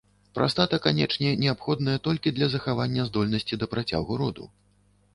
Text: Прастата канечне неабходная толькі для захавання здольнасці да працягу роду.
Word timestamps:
Прастата 0.37 0.79
канечне 0.85 1.33
неабходная 1.43 1.97
толькі 2.09 2.35
для 2.39 2.49
захавання 2.57 3.07
здольнасці 3.13 3.53
да 3.65 3.73
працягу 3.75 4.23
роду. 4.27 4.53